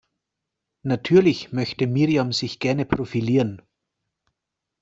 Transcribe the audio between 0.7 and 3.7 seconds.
Natürlich möchte Miriam sich gerne profilieren.